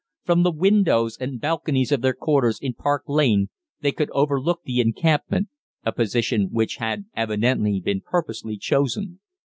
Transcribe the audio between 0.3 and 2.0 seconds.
the windows and balconies